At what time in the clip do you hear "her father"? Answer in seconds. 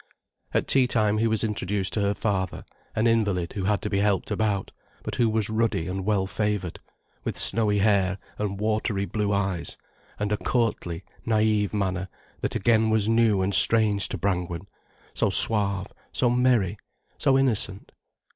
2.01-2.65